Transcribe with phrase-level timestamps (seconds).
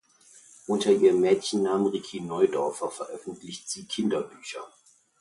[0.65, 4.65] Unter ihrem Mädchennamen Riki Neudorfer veröffentlicht sie Kinderbücher.